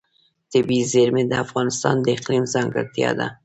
طبیعي 0.51 0.83
زیرمې 0.91 1.23
د 1.27 1.33
افغانستان 1.45 1.95
د 2.01 2.07
اقلیم 2.15 2.43
ځانګړتیا 2.53 3.09
ده. 3.19 3.27